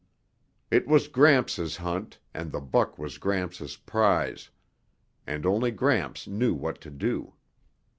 [0.71, 4.49] It was Gramps' hunt and the buck was Gramps' prize.
[5.27, 7.35] And only Gramps knew what to do.